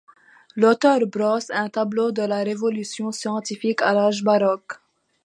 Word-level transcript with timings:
L'auteur 0.55 1.05
brosse 1.05 1.51
un 1.51 1.69
tableau 1.69 2.11
de 2.11 2.23
la 2.23 2.41
Révolution 2.41 3.11
scientifique 3.11 3.83
à 3.83 3.93
l'âge 3.93 4.23
baroque. 4.23 4.79